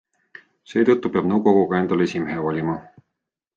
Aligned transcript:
Seetõttu 0.71 1.11
peab 1.17 1.29
nõukogu 1.33 1.63
ka 1.73 1.83
endale 1.83 2.09
esimehe 2.11 2.41
valima. 2.49 2.81